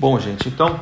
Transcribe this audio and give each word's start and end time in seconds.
Bom, 0.00 0.20
gente, 0.20 0.48
então, 0.48 0.78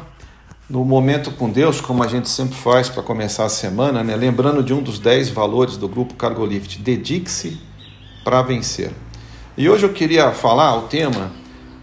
no 0.68 0.84
momento 0.84 1.30
com 1.30 1.48
Deus, 1.48 1.80
como 1.80 2.02
a 2.02 2.06
gente 2.06 2.28
sempre 2.28 2.54
faz 2.54 2.90
para 2.90 3.02
começar 3.02 3.46
a 3.46 3.48
semana, 3.48 4.04
né, 4.04 4.14
lembrando 4.14 4.62
de 4.62 4.74
um 4.74 4.82
dos 4.82 4.98
dez 4.98 5.30
valores 5.30 5.78
do 5.78 5.88
grupo 5.88 6.12
Cargolift, 6.12 6.78
dedique-se 6.82 7.58
para 8.22 8.42
vencer. 8.42 8.92
E 9.56 9.70
hoje 9.70 9.86
eu 9.86 9.92
queria 9.94 10.32
falar, 10.32 10.76
o 10.76 10.82
tema 10.82 11.32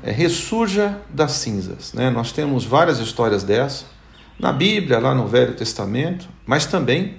é 0.04 0.12
Ressurja 0.12 1.00
das 1.10 1.32
Cinzas. 1.32 1.92
Né? 1.92 2.12
Nós 2.12 2.32
temos 2.32 2.66
várias 2.66 3.00
histórias 3.00 3.42
dessa, 3.42 3.86
na 4.38 4.54
Bíblia, 4.54 5.00
lá 5.00 5.16
no 5.16 5.26
Velho 5.26 5.56
Testamento, 5.56 6.30
mas 6.46 6.68
também 6.68 7.16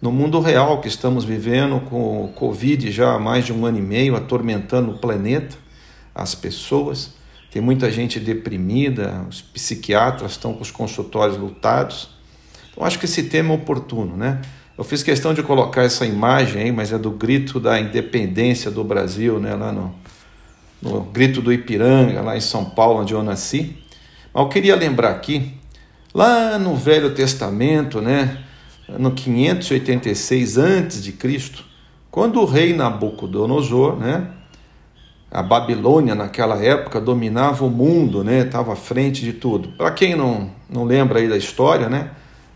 no 0.00 0.10
mundo 0.10 0.40
real 0.40 0.80
que 0.80 0.88
estamos 0.88 1.22
vivendo 1.22 1.80
com 1.80 2.24
o 2.24 2.28
Covid 2.28 2.90
já 2.90 3.12
há 3.12 3.18
mais 3.18 3.44
de 3.44 3.52
um 3.52 3.66
ano 3.66 3.76
e 3.76 3.82
meio 3.82 4.16
atormentando 4.16 4.92
o 4.92 4.98
planeta, 4.98 5.54
as 6.14 6.34
pessoas. 6.34 7.19
Tem 7.50 7.60
muita 7.60 7.90
gente 7.90 8.20
deprimida, 8.20 9.26
os 9.28 9.42
psiquiatras 9.42 10.32
estão 10.32 10.54
com 10.54 10.62
os 10.62 10.70
consultórios 10.70 11.36
lutados. 11.36 12.10
Então, 12.70 12.84
acho 12.84 12.98
que 12.98 13.06
esse 13.06 13.24
tema 13.24 13.52
é 13.52 13.56
oportuno, 13.56 14.16
né? 14.16 14.40
Eu 14.78 14.84
fiz 14.84 15.02
questão 15.02 15.34
de 15.34 15.42
colocar 15.42 15.82
essa 15.82 16.06
imagem 16.06 16.62
aí, 16.62 16.72
mas 16.72 16.92
é 16.92 16.98
do 16.98 17.10
grito 17.10 17.58
da 17.58 17.78
independência 17.78 18.70
do 18.70 18.84
Brasil, 18.84 19.40
né? 19.40 19.54
Lá 19.54 19.72
no, 19.72 19.94
no 20.80 21.02
grito 21.02 21.42
do 21.42 21.52
Ipiranga, 21.52 22.22
lá 22.22 22.36
em 22.36 22.40
São 22.40 22.64
Paulo, 22.64 23.00
onde 23.00 23.12
eu 23.12 23.22
nasci. 23.22 23.76
Mas 24.32 24.44
eu 24.44 24.48
queria 24.48 24.76
lembrar 24.76 25.10
aqui, 25.10 25.52
lá 26.14 26.56
no 26.56 26.76
Velho 26.76 27.12
Testamento, 27.12 28.00
né? 28.00 28.38
No 28.88 29.10
586 29.10 30.56
a.C., 30.58 31.14
quando 32.10 32.40
o 32.40 32.44
rei 32.44 32.72
Nabucodonosor, 32.72 33.96
né? 33.96 34.28
A 35.30 35.42
Babilônia 35.42 36.14
naquela 36.14 36.62
época 36.62 37.00
dominava 37.00 37.64
o 37.64 37.70
mundo, 37.70 38.24
né? 38.24 38.40
Estava 38.40 38.72
à 38.72 38.76
frente 38.76 39.22
de 39.22 39.32
tudo. 39.32 39.68
Para 39.76 39.92
quem 39.92 40.16
não, 40.16 40.50
não 40.68 40.84
lembra 40.84 41.20
aí 41.20 41.28
da 41.28 41.36
história, 41.36 41.88
né? 41.88 42.10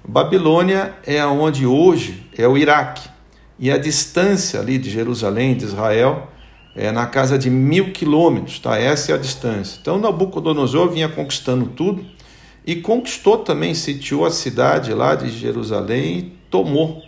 Babilônia 0.06 0.92
é 1.06 1.24
onde 1.24 1.64
hoje 1.64 2.26
é 2.36 2.46
o 2.46 2.58
Iraque 2.58 3.08
e 3.58 3.70
a 3.70 3.78
distância 3.78 4.58
ali 4.58 4.76
de 4.76 4.90
Jerusalém, 4.90 5.56
de 5.56 5.64
Israel, 5.64 6.28
é 6.74 6.90
na 6.90 7.06
casa 7.06 7.38
de 7.38 7.48
mil 7.48 7.92
quilômetros, 7.92 8.58
tá? 8.58 8.76
Essa 8.76 9.12
é 9.12 9.14
a 9.14 9.18
distância. 9.18 9.78
Então 9.80 9.98
Nabucodonosor 9.98 10.90
vinha 10.90 11.08
conquistando 11.08 11.66
tudo 11.66 12.04
e 12.66 12.76
conquistou 12.76 13.38
também, 13.38 13.72
sitiou 13.74 14.26
a 14.26 14.30
cidade 14.30 14.92
lá 14.92 15.14
de 15.14 15.30
Jerusalém 15.30 16.18
e 16.18 16.22
tomou. 16.50 17.00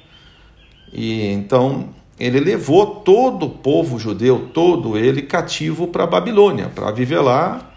E 0.92 1.26
então 1.32 1.88
ele 2.18 2.40
levou 2.40 2.86
todo 2.86 3.46
o 3.46 3.50
povo 3.50 3.98
judeu, 3.98 4.48
todo 4.52 4.96
ele 4.96 5.22
cativo 5.22 5.88
para 5.88 6.04
a 6.04 6.06
Babilônia, 6.06 6.70
para 6.74 6.90
viver 6.90 7.20
lá, 7.20 7.72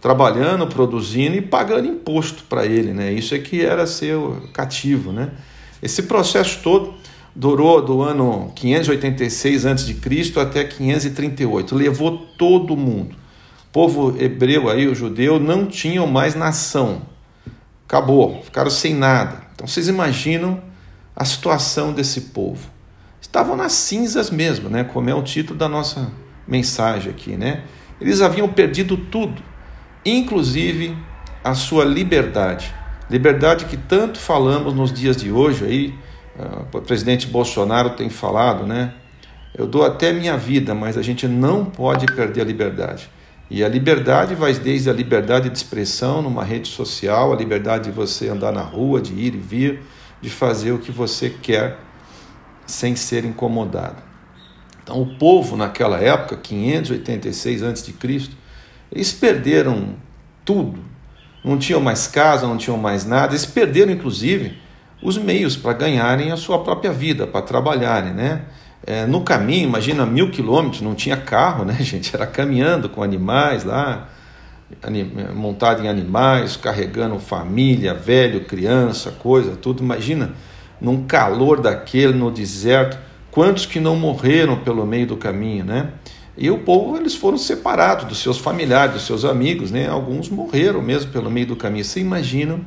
trabalhando, 0.00 0.66
produzindo 0.66 1.36
e 1.36 1.40
pagando 1.40 1.86
imposto 1.86 2.44
para 2.44 2.66
ele, 2.66 2.92
né? 2.92 3.12
Isso 3.12 3.34
é 3.34 3.38
que 3.38 3.64
era 3.64 3.86
ser 3.86 4.16
cativo, 4.52 5.12
né? 5.12 5.30
Esse 5.80 6.02
processo 6.02 6.60
todo 6.62 6.94
durou 7.34 7.80
do 7.80 8.02
ano 8.02 8.50
586 8.56 9.66
a.C. 9.66 10.40
até 10.40 10.64
538, 10.64 11.74
levou 11.74 12.18
todo 12.36 12.76
mundo. 12.76 13.14
O 13.68 13.72
povo 13.72 14.16
hebreu 14.18 14.68
aí, 14.68 14.88
o 14.88 14.94
judeu, 14.94 15.38
não 15.38 15.66
tinham 15.66 16.06
mais 16.06 16.34
nação. 16.34 17.02
Acabou, 17.86 18.42
ficaram 18.42 18.70
sem 18.70 18.94
nada. 18.94 19.42
Então 19.54 19.66
vocês 19.66 19.86
imaginam 19.86 20.60
a 21.14 21.24
situação 21.24 21.92
desse 21.92 22.22
povo 22.22 22.75
estavam 23.20 23.56
nas 23.56 23.72
cinzas 23.72 24.30
mesmo, 24.30 24.68
né? 24.68 24.84
Como 24.84 25.10
é 25.10 25.14
o 25.14 25.22
título 25.22 25.58
da 25.58 25.68
nossa 25.68 26.12
mensagem 26.46 27.10
aqui, 27.10 27.36
né? 27.36 27.64
Eles 28.00 28.20
haviam 28.20 28.48
perdido 28.48 28.96
tudo, 28.96 29.42
inclusive 30.04 30.96
a 31.42 31.54
sua 31.54 31.84
liberdade. 31.84 32.72
Liberdade 33.08 33.66
que 33.66 33.76
tanto 33.76 34.18
falamos 34.18 34.74
nos 34.74 34.92
dias 34.92 35.16
de 35.16 35.30
hoje 35.30 35.64
aí, 35.64 35.94
uh, 36.38 36.76
o 36.76 36.82
presidente 36.82 37.26
Bolsonaro 37.26 37.90
tem 37.90 38.10
falado, 38.10 38.66
né? 38.66 38.92
Eu 39.56 39.66
dou 39.66 39.84
até 39.84 40.12
minha 40.12 40.36
vida, 40.36 40.74
mas 40.74 40.98
a 40.98 41.02
gente 41.02 41.26
não 41.26 41.64
pode 41.64 42.04
perder 42.06 42.42
a 42.42 42.44
liberdade. 42.44 43.08
E 43.48 43.64
a 43.64 43.68
liberdade 43.68 44.34
vai 44.34 44.52
desde 44.52 44.90
a 44.90 44.92
liberdade 44.92 45.48
de 45.48 45.56
expressão 45.56 46.20
numa 46.20 46.44
rede 46.44 46.68
social, 46.68 47.32
a 47.32 47.36
liberdade 47.36 47.84
de 47.84 47.90
você 47.90 48.28
andar 48.28 48.52
na 48.52 48.60
rua, 48.60 49.00
de 49.00 49.14
ir 49.14 49.34
e 49.34 49.38
vir, 49.38 49.82
de 50.20 50.28
fazer 50.28 50.72
o 50.72 50.78
que 50.78 50.90
você 50.90 51.30
quer 51.30 51.78
sem 52.66 52.96
ser 52.96 53.24
incomodado. 53.24 54.02
Então, 54.82 55.02
o 55.02 55.16
povo 55.16 55.56
naquela 55.56 55.98
época, 55.98 56.36
586 56.36 57.62
a.C., 57.62 57.94
eles 58.92 59.12
perderam 59.12 59.96
tudo. 60.44 60.78
Não 61.44 61.58
tinham 61.58 61.80
mais 61.80 62.06
casa, 62.06 62.46
não 62.46 62.56
tinham 62.56 62.78
mais 62.78 63.04
nada. 63.04 63.32
Eles 63.32 63.46
perderam, 63.46 63.92
inclusive, 63.92 64.58
os 65.02 65.18
meios 65.18 65.56
para 65.56 65.72
ganharem 65.72 66.30
a 66.30 66.36
sua 66.36 66.62
própria 66.62 66.92
vida, 66.92 67.26
para 67.26 67.42
trabalharem, 67.42 68.12
né? 68.12 68.42
É, 68.86 69.04
no 69.04 69.22
caminho, 69.22 69.68
imagina 69.68 70.06
mil 70.06 70.30
quilômetros, 70.30 70.80
não 70.80 70.94
tinha 70.94 71.16
carro, 71.16 71.64
né, 71.64 71.76
gente? 71.80 72.14
Era 72.14 72.26
caminhando 72.26 72.88
com 72.88 73.02
animais 73.02 73.64
lá, 73.64 74.08
montado 75.34 75.84
em 75.84 75.88
animais, 75.88 76.56
carregando 76.56 77.18
família, 77.18 77.94
velho, 77.94 78.44
criança, 78.44 79.10
coisa, 79.10 79.56
tudo. 79.56 79.82
Imagina 79.82 80.32
num 80.80 81.04
calor 81.04 81.60
daquele, 81.60 82.12
no 82.12 82.30
deserto, 82.30 82.98
quantos 83.30 83.66
que 83.66 83.80
não 83.80 83.96
morreram 83.96 84.58
pelo 84.60 84.86
meio 84.86 85.06
do 85.06 85.16
caminho, 85.16 85.64
né? 85.64 85.92
E 86.38 86.50
o 86.50 86.58
povo, 86.58 86.96
eles 86.96 87.14
foram 87.14 87.38
separados 87.38 88.04
dos 88.06 88.18
seus 88.18 88.36
familiares, 88.36 88.94
dos 88.94 89.06
seus 89.06 89.24
amigos, 89.24 89.70
né? 89.70 89.88
Alguns 89.88 90.28
morreram 90.28 90.82
mesmo 90.82 91.10
pelo 91.10 91.30
meio 91.30 91.46
do 91.46 91.56
caminho. 91.56 91.84
Você 91.84 92.00
imagina 92.00 92.60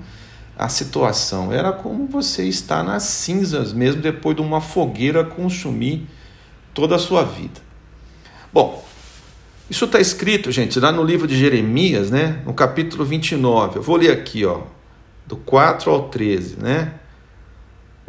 a 0.58 0.68
situação? 0.68 1.54
Era 1.54 1.72
como 1.72 2.08
você 2.08 2.46
estar 2.46 2.84
nas 2.84 3.04
cinzas 3.04 3.72
mesmo 3.72 4.02
depois 4.02 4.36
de 4.36 4.42
uma 4.42 4.60
fogueira 4.60 5.24
consumir 5.24 6.08
toda 6.74 6.96
a 6.96 7.00
sua 7.00 7.24
vida. 7.24 7.62
Bom, 8.52 8.84
isso 9.70 9.86
está 9.86 10.00
escrito, 10.00 10.52
gente, 10.52 10.80
lá 10.80 10.92
no 10.92 11.04
livro 11.04 11.28
de 11.28 11.38
Jeremias, 11.38 12.10
né? 12.10 12.42
No 12.44 12.56
capítulo 12.56 13.06
29. 13.06 13.78
Eu 13.78 13.84
vou 13.84 13.98
ler 13.98 14.12
aqui, 14.12 14.44
ó, 14.44 14.62
do 15.28 15.38
4 15.38 15.92
ao 15.92 16.10
13, 16.10 16.58
né? 16.58 16.94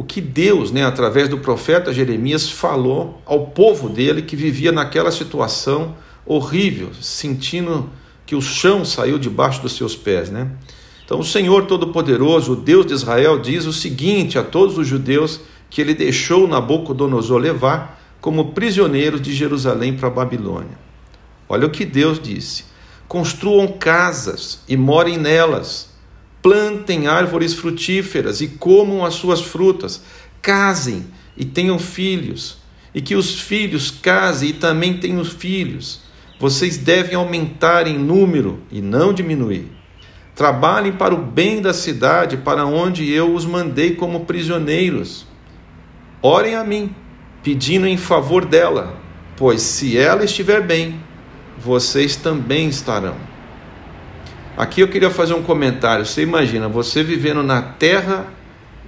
O 0.00 0.03
que 0.03 0.19
Deus, 0.19 0.72
né, 0.72 0.83
através 0.83 1.28
do 1.28 1.37
profeta 1.37 1.93
Jeremias, 1.93 2.49
falou 2.49 3.21
ao 3.27 3.49
povo 3.49 3.87
dele 3.87 4.22
que 4.22 4.34
vivia 4.34 4.72
naquela 4.72 5.12
situação 5.12 5.94
horrível, 6.25 6.88
sentindo 7.03 7.91
que 8.25 8.34
o 8.34 8.41
chão 8.41 8.83
saiu 8.83 9.19
debaixo 9.19 9.61
dos 9.61 9.77
seus 9.77 9.94
pés. 9.94 10.31
Né? 10.31 10.53
Então, 11.05 11.21
o 11.21 11.25
Senhor 11.25 11.66
Todo-Poderoso, 11.66 12.55
o 12.55 12.56
Deus 12.56 12.87
de 12.87 12.94
Israel, 12.94 13.41
diz 13.41 13.66
o 13.66 13.75
seguinte 13.75 14.38
a 14.38 14.43
todos 14.43 14.78
os 14.78 14.87
judeus 14.87 15.38
que 15.69 15.83
ele 15.83 15.93
deixou 15.93 16.49
Nabucodonosor 16.49 17.37
levar 17.37 18.00
como 18.22 18.53
prisioneiros 18.53 19.21
de 19.21 19.34
Jerusalém 19.34 19.94
para 19.94 20.09
a 20.09 20.11
Babilônia. 20.11 20.78
Olha 21.47 21.67
o 21.67 21.71
que 21.71 21.84
Deus 21.84 22.19
disse: 22.19 22.65
construam 23.06 23.69
casas 23.69 24.62
e 24.67 24.78
morem 24.78 25.19
nelas 25.19 25.90
plantem 26.43 27.06
árvores 27.06 27.55
frutíferas 27.55 28.41
e 28.41 28.49
comam 28.49 29.05
as 29.05 29.15
suas 29.15 29.41
frutas, 29.41 30.03
casem 30.41 31.06
e 31.37 31.45
tenham 31.45 31.78
filhos, 31.78 32.59
e 32.95 33.01
que 33.01 33.15
os 33.15 33.39
filhos 33.39 33.91
casem 33.91 34.50
e 34.50 34.53
também 34.53 34.99
tenham 34.99 35.25
filhos. 35.25 36.00
Vocês 36.39 36.79
devem 36.79 37.15
aumentar 37.15 37.87
em 37.87 37.99
número 37.99 38.61
e 38.71 38.81
não 38.81 39.12
diminuir. 39.12 39.69
Trabalhem 40.34 40.93
para 40.93 41.15
o 41.15 41.19
bem 41.19 41.61
da 41.61 41.75
cidade 41.75 42.39
para 42.39 42.65
onde 42.65 43.11
eu 43.12 43.34
os 43.34 43.45
mandei 43.45 43.95
como 43.95 44.25
prisioneiros. 44.25 45.27
Orem 46.23 46.55
a 46.55 46.65
mim, 46.65 46.95
pedindo 47.43 47.87
em 47.87 47.99
favor 47.99 48.47
dela, 48.47 48.99
pois 49.37 49.61
se 49.61 49.99
ela 49.99 50.25
estiver 50.25 50.62
bem, 50.62 51.00
vocês 51.59 52.17
também 52.17 52.69
estarão. 52.69 53.30
Aqui 54.60 54.82
eu 54.82 54.88
queria 54.88 55.08
fazer 55.08 55.32
um 55.32 55.43
comentário. 55.43 56.05
Você 56.05 56.20
imagina, 56.20 56.69
você 56.69 57.02
vivendo 57.02 57.43
na 57.43 57.62
terra 57.62 58.26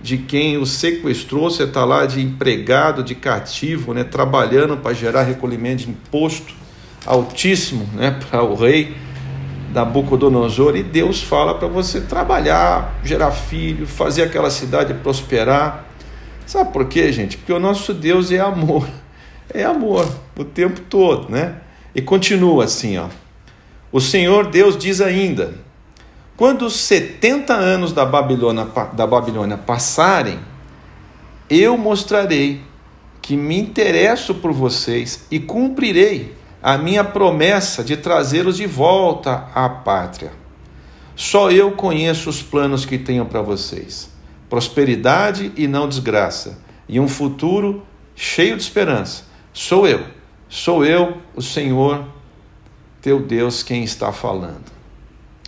de 0.03 0.19
quem 0.19 0.59
o 0.59 0.67
sequestrou, 0.67 1.51
você 1.51 1.63
está 1.63 1.83
lá 1.83 2.05
de 2.05 2.21
empregado, 2.21 3.03
de 3.03 3.15
cativo, 3.15 3.95
né, 3.95 4.05
trabalhando 4.05 4.77
para 4.77 4.93
gerar 4.93 5.23
recolhimento 5.23 5.85
de 5.85 5.89
imposto 5.89 6.53
altíssimo 7.07 7.89
né, 7.95 8.11
para 8.29 8.43
o 8.43 8.55
rei 8.55 8.95
Nabucodonosor, 9.73 10.77
e 10.77 10.83
Deus 10.83 11.23
fala 11.23 11.55
para 11.55 11.69
você 11.69 12.03
trabalhar, 12.03 13.01
gerar 13.03 13.31
filho, 13.31 13.87
fazer 13.87 14.25
aquela 14.25 14.51
cidade 14.51 14.93
prosperar. 14.93 15.87
Sabe 16.45 16.71
por 16.71 16.85
quê, 16.85 17.11
gente? 17.11 17.39
Porque 17.39 17.53
o 17.55 17.59
nosso 17.59 17.95
Deus 17.95 18.31
é 18.31 18.41
amor, 18.41 18.87
é 19.49 19.65
amor 19.65 20.07
o 20.37 20.45
tempo 20.45 20.83
todo, 20.83 21.33
né? 21.33 21.55
E 21.95 22.03
continua 22.03 22.65
assim, 22.65 22.99
ó. 22.99 23.22
O 23.93 24.01
Senhor 24.01 24.47
Deus 24.47 24.77
diz 24.77 25.01
ainda: 25.01 25.55
quando 26.37 26.63
os 26.63 26.75
70 26.75 27.53
anos 27.55 27.93
da 27.93 28.07
Babilônia, 28.07 28.67
da 28.95 29.07
Babilônia 29.07 29.59
passarem, 29.59 30.41
eu 31.49 31.77
mostrarei 31.77 32.63
que 33.21 33.37
me 33.37 33.59
interesso 33.59 34.35
por 34.35 34.53
vocês 34.53 35.27
e 35.31 35.39
cumprirei 35.39 36.35
a 36.63 36.79
minha 36.79 37.05
promessa 37.05 37.85
de 37.85 37.97
trazê-los 37.97 38.57
de 38.57 38.67
volta 38.67 39.49
à 39.55 39.69
pátria. 39.69 40.33
Só 41.15 41.51
eu 41.51 41.73
conheço 41.73 42.31
os 42.31 42.43
planos 42.43 42.87
que 42.87 42.97
tenho 42.97 43.27
para 43.27 43.43
vocês: 43.43 44.11
prosperidade 44.49 45.53
e 45.55 45.69
não 45.69 45.87
desgraça, 45.87 46.59
e 46.89 46.99
um 46.99 47.07
futuro 47.07 47.83
cheio 48.17 48.57
de 48.57 48.63
esperança. 48.63 49.25
Sou 49.53 49.87
eu, 49.87 50.07
sou 50.49 50.85
eu, 50.85 51.19
o 51.37 51.43
Senhor, 51.43 52.07
teu 53.03 53.19
Deus, 53.19 53.65
quem 53.65 53.83
está 53.83 54.13
falando. 54.13 54.63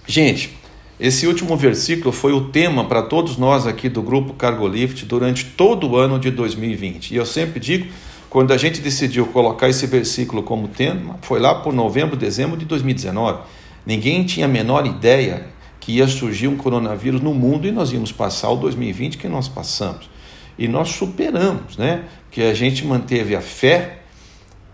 Gente, 0.05 0.59
esse 0.99 1.25
último 1.25 1.57
versículo 1.57 2.11
foi 2.11 2.33
o 2.33 2.49
tema 2.49 2.85
para 2.85 3.01
todos 3.01 3.37
nós 3.37 3.65
aqui 3.65 3.89
do 3.89 4.03
grupo 4.03 4.35
Cargolift 4.35 5.07
durante 5.07 5.45
todo 5.45 5.89
o 5.89 5.97
ano 5.97 6.19
de 6.19 6.33
2020. 6.33 7.13
E 7.13 7.17
eu 7.17 7.25
sempre 7.25 7.61
digo, 7.61 7.87
quando 8.29 8.53
a 8.53 8.57
gente 8.57 8.81
decidiu 8.81 9.27
colocar 9.27 9.69
esse 9.69 9.87
versículo 9.87 10.43
como 10.43 10.67
tema, 10.67 11.17
foi 11.23 11.39
lá 11.39 11.55
por 11.55 11.73
novembro, 11.73 12.17
dezembro 12.17 12.57
de 12.57 12.65
2019. 12.65 13.43
Ninguém 13.87 14.25
tinha 14.25 14.47
a 14.47 14.49
menor 14.49 14.85
ideia 14.85 15.47
que 15.79 15.93
ia 15.93 16.09
surgir 16.09 16.49
um 16.49 16.57
coronavírus 16.57 17.21
no 17.21 17.33
mundo 17.33 17.69
e 17.69 17.71
nós 17.71 17.93
íamos 17.93 18.11
passar 18.11 18.51
o 18.51 18.57
2020 18.57 19.17
que 19.17 19.29
nós 19.29 19.47
passamos. 19.47 20.11
E 20.59 20.67
nós 20.67 20.89
superamos, 20.89 21.77
né? 21.77 22.03
Que 22.33 22.43
a 22.43 22.55
gente 22.55 22.85
manteve 22.85 23.37
a 23.37 23.41
fé 23.41 24.01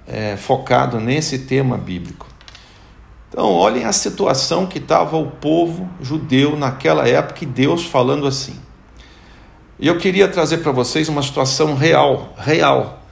é, 0.08 0.36
focado 0.38 0.98
nesse 0.98 1.40
tema 1.40 1.76
bíblico. 1.76 2.29
Então, 3.30 3.46
olhem 3.52 3.84
a 3.84 3.92
situação 3.92 4.66
que 4.66 4.78
estava 4.78 5.16
o 5.16 5.30
povo 5.30 5.88
judeu 6.02 6.56
naquela 6.56 7.08
época 7.08 7.44
e 7.44 7.46
Deus 7.46 7.86
falando 7.86 8.26
assim. 8.26 8.58
E 9.78 9.86
eu 9.86 9.96
queria 9.98 10.26
trazer 10.26 10.58
para 10.58 10.72
vocês 10.72 11.08
uma 11.08 11.22
situação 11.22 11.76
real, 11.76 12.34
real, 12.36 13.04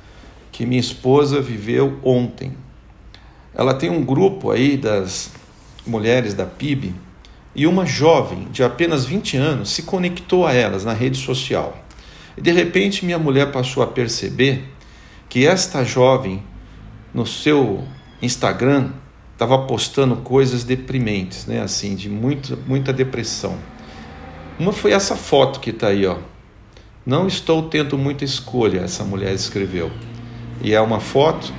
que 0.51 0.67
minha 0.67 0.81
esposa 0.81 1.41
viveu 1.41 2.01
ontem. 2.03 2.53
Ela 3.55 3.75
tem 3.75 3.91
um 3.91 4.05
grupo 4.05 4.51
aí 4.51 4.77
das 4.77 5.31
mulheres 5.87 6.35
da 6.35 6.45
PIB 6.45 6.95
e 7.55 7.67
uma 7.67 7.87
jovem 7.87 8.49
de 8.51 8.65
apenas 8.65 9.05
20 9.05 9.37
anos 9.37 9.71
se 9.71 9.85
conectou 9.85 10.45
a 10.45 10.53
elas 10.53 10.85
na 10.85 10.93
rede 10.93 11.17
social. 11.17 11.79
E 12.37 12.41
de 12.41 12.51
repente 12.51 13.05
minha 13.05 13.19
mulher 13.21 13.53
passou 13.53 13.85
a 13.85 13.87
perceber 13.87 14.65
que 15.29 15.47
esta 15.47 15.85
jovem 15.85 16.43
no 17.15 17.25
seu 17.25 17.85
Instagram 18.21 18.91
estava 19.39 19.57
postando 19.57 20.17
coisas 20.17 20.65
deprimentes, 20.65 21.47
né? 21.47 21.61
Assim, 21.61 21.95
de 21.95 22.09
muita, 22.09 22.59
muita 22.67 22.93
depressão. 22.93 23.57
Uma 24.59 24.73
foi 24.73 24.91
essa 24.91 25.15
foto 25.15 25.61
que 25.61 25.71
está 25.71 25.87
aí, 25.87 26.05
ó. 26.05 26.17
Não 27.07 27.29
estou 27.29 27.63
tendo 27.69 27.97
muita 27.97 28.25
escolha, 28.25 28.81
essa 28.81 29.05
mulher 29.05 29.33
escreveu. 29.33 29.93
E 30.61 30.75
é 30.75 30.81
uma 30.81 30.99
foto 30.99 31.53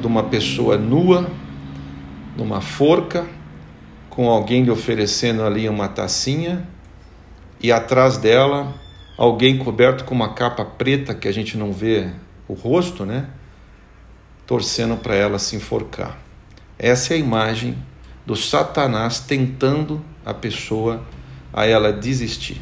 de 0.00 0.06
uma 0.06 0.22
pessoa 0.22 0.78
nua, 0.78 1.30
numa 2.34 2.62
forca, 2.62 3.26
com 4.08 4.30
alguém 4.30 4.62
lhe 4.62 4.70
oferecendo 4.70 5.42
ali 5.42 5.68
uma 5.68 5.86
tacinha, 5.86 6.66
e 7.62 7.70
atrás 7.70 8.16
dela 8.16 8.72
alguém 9.18 9.58
coberto 9.58 10.04
com 10.04 10.14
uma 10.14 10.32
capa 10.32 10.64
preta 10.64 11.14
que 11.14 11.28
a 11.28 11.32
gente 11.32 11.58
não 11.58 11.74
vê 11.74 12.10
o 12.48 12.54
rosto, 12.54 13.04
né? 13.04 13.28
Torcendo 14.46 14.96
para 14.96 15.14
ela 15.14 15.38
se 15.38 15.56
enforcar. 15.56 16.27
Essa 16.78 17.14
é 17.14 17.16
a 17.16 17.20
imagem 17.20 17.76
do 18.24 18.36
Satanás 18.36 19.18
tentando 19.18 20.00
a 20.24 20.32
pessoa 20.32 21.02
a 21.52 21.66
ela 21.66 21.92
desistir. 21.92 22.60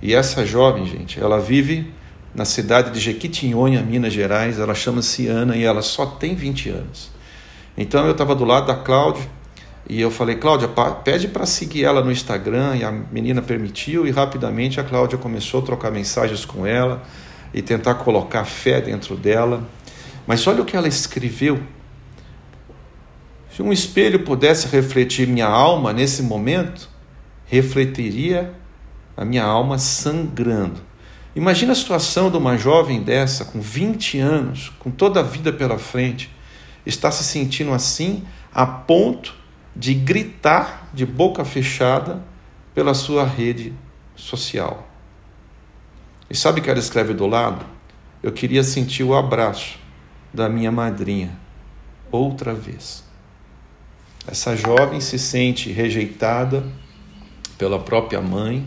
E 0.00 0.14
essa 0.14 0.46
jovem, 0.46 0.86
gente, 0.86 1.20
ela 1.20 1.38
vive 1.38 1.92
na 2.34 2.44
cidade 2.44 2.90
de 2.90 3.00
Jequitinhonha, 3.00 3.82
Minas 3.82 4.12
Gerais, 4.12 4.58
ela 4.58 4.74
chama-se 4.74 5.26
Ana 5.26 5.56
e 5.56 5.64
ela 5.64 5.82
só 5.82 6.06
tem 6.06 6.34
20 6.34 6.70
anos. 6.70 7.10
Então 7.76 8.06
eu 8.06 8.12
estava 8.12 8.34
do 8.34 8.44
lado 8.44 8.66
da 8.66 8.74
Cláudia 8.74 9.28
e 9.88 10.00
eu 10.00 10.10
falei, 10.10 10.36
Cláudia, 10.36 10.68
pede 11.04 11.28
para 11.28 11.46
seguir 11.46 11.84
ela 11.84 12.02
no 12.02 12.10
Instagram 12.10 12.76
e 12.76 12.84
a 12.84 12.90
menina 12.90 13.42
permitiu 13.42 14.06
e 14.06 14.10
rapidamente 14.10 14.80
a 14.80 14.84
Cláudia 14.84 15.18
começou 15.18 15.60
a 15.60 15.64
trocar 15.64 15.90
mensagens 15.90 16.44
com 16.44 16.66
ela 16.66 17.02
e 17.52 17.60
tentar 17.62 17.94
colocar 17.96 18.44
fé 18.44 18.80
dentro 18.80 19.16
dela. 19.16 19.66
Mas 20.26 20.46
olha 20.46 20.62
o 20.62 20.64
que 20.64 20.76
ela 20.76 20.88
escreveu 20.88 21.60
se 23.56 23.62
um 23.62 23.72
espelho 23.72 24.22
pudesse 24.22 24.68
refletir 24.68 25.26
minha 25.26 25.46
alma 25.46 25.90
nesse 25.90 26.22
momento, 26.22 26.90
refletiria 27.46 28.52
a 29.16 29.24
minha 29.24 29.44
alma 29.44 29.78
sangrando. 29.78 30.82
Imagina 31.34 31.72
a 31.72 31.74
situação 31.74 32.30
de 32.30 32.36
uma 32.36 32.58
jovem 32.58 33.02
dessa, 33.02 33.46
com 33.46 33.58
20 33.58 34.18
anos, 34.18 34.70
com 34.78 34.90
toda 34.90 35.20
a 35.20 35.22
vida 35.22 35.54
pela 35.54 35.78
frente, 35.78 36.30
está 36.84 37.10
se 37.10 37.24
sentindo 37.24 37.72
assim 37.72 38.24
a 38.52 38.66
ponto 38.66 39.34
de 39.74 39.94
gritar 39.94 40.90
de 40.92 41.06
boca 41.06 41.42
fechada 41.42 42.22
pela 42.74 42.92
sua 42.92 43.24
rede 43.24 43.72
social. 44.14 44.86
E 46.28 46.36
sabe 46.36 46.60
o 46.60 46.62
que 46.62 46.68
ela 46.68 46.78
escreve 46.78 47.14
do 47.14 47.26
lado? 47.26 47.64
Eu 48.22 48.32
queria 48.32 48.62
sentir 48.62 49.02
o 49.02 49.14
abraço 49.14 49.78
da 50.30 50.46
minha 50.46 50.70
madrinha 50.70 51.34
outra 52.12 52.52
vez. 52.52 53.05
Essa 54.26 54.56
jovem 54.56 55.00
se 55.00 55.18
sente 55.18 55.70
rejeitada 55.70 56.64
pela 57.56 57.78
própria 57.78 58.20
mãe. 58.20 58.66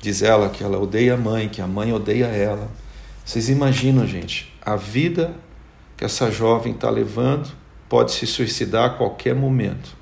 Diz 0.00 0.22
ela 0.22 0.48
que 0.48 0.62
ela 0.62 0.78
odeia 0.78 1.14
a 1.14 1.16
mãe, 1.16 1.48
que 1.48 1.60
a 1.60 1.66
mãe 1.66 1.92
odeia 1.92 2.26
ela. 2.26 2.70
Vocês 3.24 3.48
imaginam, 3.48 4.06
gente, 4.06 4.52
a 4.62 4.76
vida 4.76 5.34
que 5.96 6.04
essa 6.04 6.30
jovem 6.30 6.74
está 6.74 6.90
levando 6.90 7.48
pode 7.88 8.12
se 8.12 8.26
suicidar 8.26 8.84
a 8.84 8.90
qualquer 8.90 9.34
momento. 9.34 9.96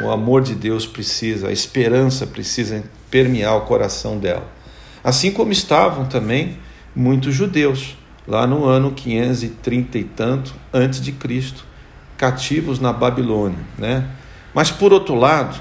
O 0.00 0.10
amor 0.10 0.42
de 0.42 0.54
Deus 0.54 0.86
precisa, 0.86 1.48
a 1.48 1.52
esperança 1.52 2.26
precisa 2.26 2.84
permear 3.10 3.56
o 3.56 3.62
coração 3.62 4.18
dela. 4.18 4.46
Assim 5.02 5.32
como 5.32 5.52
estavam 5.52 6.06
também 6.06 6.58
muitos 6.94 7.34
judeus, 7.34 7.96
lá 8.26 8.46
no 8.46 8.64
ano 8.64 8.92
530 8.92 9.98
e 9.98 10.04
tanto 10.04 10.54
antes 10.72 11.00
de 11.00 11.12
Cristo, 11.12 11.64
cativos 12.20 12.78
na 12.78 12.92
Babilônia, 12.92 13.58
né? 13.78 14.06
Mas 14.52 14.70
por 14.70 14.92
outro 14.92 15.14
lado, 15.14 15.58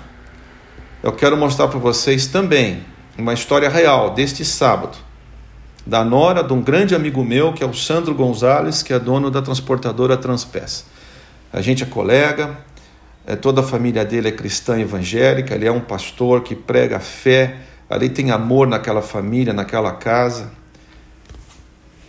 eu 1.01 1.13
quero 1.13 1.37
mostrar 1.37 1.69
para 1.69 1.79
vocês 1.79 2.27
também 2.27 2.83
uma 3.17 3.33
história 3.33 3.69
real 3.69 4.13
deste 4.13 4.43
sábado, 4.43 4.97
da 5.87 6.03
nora 6.03 6.43
de 6.43 6.51
um 6.51 6.61
grande 6.61 6.93
amigo 6.93 7.23
meu, 7.23 7.53
que 7.53 7.63
é 7.63 7.65
o 7.65 7.73
Sandro 7.73 8.13
Gonzalez, 8.13 8.83
que 8.83 8.91
é 8.91 8.99
dono 8.99 9.31
da 9.31 9.41
transportadora 9.41 10.17
Transpes. 10.17 10.85
A 11.53 11.61
gente 11.61 11.83
é 11.83 11.85
colega, 11.85 12.57
é, 13.25 13.37
toda 13.37 13.61
a 13.61 13.63
família 13.63 14.03
dele 14.03 14.27
é 14.27 14.31
cristã 14.33 14.77
evangélica, 14.77 15.55
ele 15.55 15.65
é 15.65 15.71
um 15.71 15.79
pastor 15.79 16.41
que 16.41 16.55
prega 16.55 16.99
fé, 16.99 17.55
ali 17.89 18.09
tem 18.09 18.31
amor 18.31 18.67
naquela 18.67 19.01
família, 19.01 19.53
naquela 19.53 19.93
casa. 19.93 20.51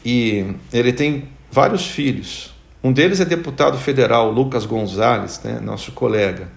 E 0.04 0.44
ele 0.72 0.92
tem 0.92 1.28
vários 1.52 1.86
filhos. 1.86 2.58
Um 2.82 2.92
deles 2.92 3.20
é 3.20 3.26
deputado 3.26 3.76
federal, 3.76 4.30
Lucas 4.30 4.64
Gonzalez, 4.64 5.40
né, 5.44 5.60
nosso 5.60 5.92
colega. 5.92 6.49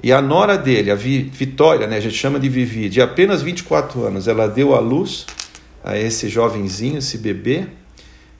E 0.00 0.12
a 0.12 0.22
nora 0.22 0.56
dele, 0.56 0.90
a 0.90 0.94
Vitória, 0.94 1.86
né, 1.86 1.96
a 1.96 2.00
gente 2.00 2.14
chama 2.14 2.38
de 2.38 2.48
Vivi, 2.48 2.88
de 2.88 3.00
apenas 3.00 3.42
24 3.42 4.04
anos, 4.04 4.28
ela 4.28 4.46
deu 4.46 4.74
à 4.74 4.80
luz 4.80 5.26
a 5.82 5.98
esse 5.98 6.28
jovenzinho, 6.28 6.98
esse 6.98 7.18
bebê, 7.18 7.66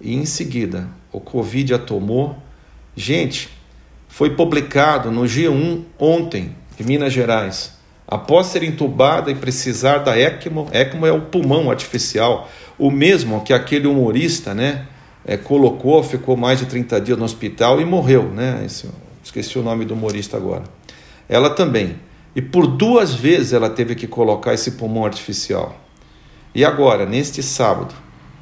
e 0.01 0.15
em 0.15 0.25
seguida 0.25 0.89
o 1.11 1.19
Covid 1.19 1.75
a 1.75 1.79
tomou. 1.79 2.37
Gente, 2.97 3.49
foi 4.09 4.31
publicado 4.31 5.11
no 5.11 5.23
G1 5.23 5.83
ontem, 5.99 6.55
em 6.79 6.85
Minas 6.85 7.13
Gerais. 7.13 7.75
Após 8.07 8.49
ser 8.49 8.63
entubada 8.63 9.31
e 9.31 9.35
precisar 9.35 9.99
da 9.99 10.17
ECMO, 10.17 10.69
ECMO 10.73 11.07
é 11.07 11.13
o 11.13 11.23
pulmão 11.23 11.71
artificial, 11.71 12.49
o 12.79 12.91
mesmo 12.91 13.43
que 13.43 13.53
aquele 13.53 13.89
humorista, 13.89 14.55
né? 14.55 14.87
É, 15.27 15.37
colocou, 15.37 16.03
ficou 16.03 16.37
mais 16.37 16.59
de 16.59 16.67
30 16.67 17.01
dias 17.01 17.19
no 17.19 17.25
hospital 17.25 17.81
e 17.81 17.85
morreu, 17.85 18.25
né? 18.25 18.63
Esse, 18.65 18.89
esqueci 19.23 19.59
o 19.59 19.63
nome 19.63 19.85
do 19.85 19.95
humorista 19.95 20.37
agora. 20.37 20.65
Ela 21.29 21.51
também. 21.51 21.97
E 22.37 22.43
por 22.43 22.67
duas 22.67 23.15
vezes 23.15 23.53
ela 23.53 23.71
teve 23.71 23.95
que 23.95 24.07
colocar 24.07 24.53
esse 24.53 24.73
pulmão 24.73 25.05
artificial. 25.05 25.77
E 26.55 26.65
agora, 26.65 27.07
neste 27.07 27.43
sábado, 27.43 27.95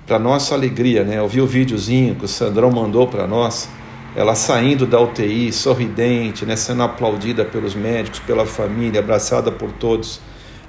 para 0.06 0.18
nossa 0.18 0.54
alegria, 0.54 1.04
né? 1.04 1.18
Eu 1.18 1.28
vi 1.28 1.40
o 1.40 1.46
videozinho 1.46 2.14
que 2.16 2.24
o 2.24 2.28
Sandrão 2.28 2.70
mandou 2.70 3.06
para 3.06 3.26
nós, 3.26 3.68
ela 4.16 4.34
saindo 4.34 4.84
da 4.84 5.00
UTI, 5.00 5.52
sorridente, 5.52 6.44
né? 6.44 6.56
Sendo 6.56 6.82
aplaudida 6.82 7.44
pelos 7.44 7.74
médicos, 7.74 8.18
pela 8.20 8.44
família, 8.44 9.00
abraçada 9.00 9.52
por 9.52 9.70
todos, 9.72 10.20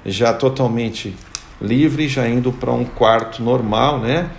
já 0.06 0.32
totalmente 0.32 1.14
livre, 1.60 2.08
já 2.08 2.28
indo 2.28 2.52
para 2.52 2.72
um 2.72 2.84
quarto 2.84 3.42
normal, 3.42 3.98
né? 3.98 4.30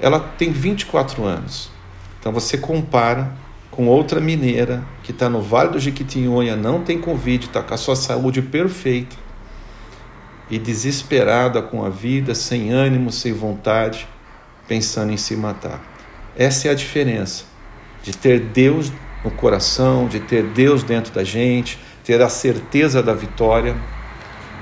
Ela 0.00 0.20
tem 0.20 0.50
24 0.50 1.24
anos. 1.24 1.70
Então 2.18 2.32
você 2.32 2.56
compara 2.58 3.32
com 3.70 3.86
outra 3.86 4.20
mineira 4.20 4.84
que 5.02 5.12
está 5.12 5.28
no 5.28 5.40
Vale 5.40 5.70
do 5.70 5.80
Jequitinhonha, 5.80 6.56
não 6.56 6.82
tem 6.82 7.00
Covid, 7.00 7.46
está 7.46 7.62
com 7.62 7.74
a 7.74 7.76
sua 7.76 7.96
saúde 7.96 8.42
perfeita 8.42 9.16
e 10.50 10.58
desesperada 10.58 11.60
com 11.60 11.84
a 11.84 11.88
vida, 11.88 12.34
sem 12.34 12.70
ânimo, 12.70 13.12
sem 13.12 13.32
vontade, 13.32 14.08
pensando 14.66 15.12
em 15.12 15.16
se 15.16 15.36
matar. 15.36 15.80
Essa 16.36 16.68
é 16.68 16.70
a 16.70 16.74
diferença 16.74 17.44
de 18.02 18.16
ter 18.16 18.40
Deus 18.40 18.90
no 19.24 19.30
coração, 19.30 20.06
de 20.06 20.20
ter 20.20 20.44
Deus 20.44 20.82
dentro 20.82 21.12
da 21.12 21.24
gente, 21.24 21.78
ter 22.04 22.22
a 22.22 22.28
certeza 22.28 23.02
da 23.02 23.12
vitória 23.12 23.76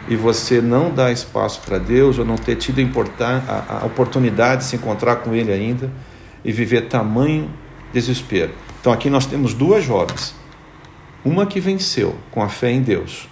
e 0.09 0.15
você 0.15 0.61
não 0.61 0.93
dá 0.93 1.11
espaço 1.11 1.61
para 1.63 1.79
Deus 1.79 2.19
ou 2.19 2.25
não 2.25 2.37
ter 2.37 2.57
tido 2.57 2.81
a, 3.21 3.81
a 3.83 3.87
oportunidade 3.87 4.63
de 4.63 4.69
se 4.69 4.77
encontrar 4.77 5.17
com 5.17 5.35
Ele 5.35 5.53
ainda 5.53 5.91
e 6.45 6.53
viver 6.53 6.83
tamanho 6.83 7.51
desespero. 7.93 8.53
Então 8.81 8.93
aqui 8.93 9.11
nós 9.11 9.27
temos 9.27 9.53
duas 9.53 9.85
jovens, 9.85 10.35
uma 11.25 11.47
que 11.47 11.59
venceu 11.59 12.15
com 12.31 12.43
a 12.43 12.49
fé 12.49 12.71
em 12.71 12.83
Deus 12.83 13.29